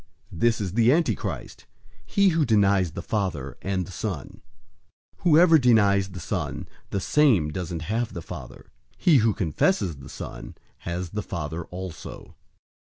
[0.31, 1.67] This is the Antichrist,
[2.07, 4.41] he who denies the Father and the Son.
[5.17, 8.71] 002:023 Whoever denies the Son, the same doesn't have the Father.
[8.97, 12.33] He who confesses the Son has the Father also.